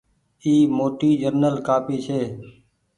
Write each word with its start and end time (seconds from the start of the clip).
اي 0.43 0.53
موٽي 0.77 1.11
جنرل 1.21 1.55
ڪآپي 1.67 1.97
ڇي۔ 2.05 2.19